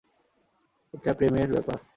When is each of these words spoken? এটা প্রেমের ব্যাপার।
এটা 0.93 1.11
প্রেমের 1.13 1.49
ব্যাপার। 1.51 1.79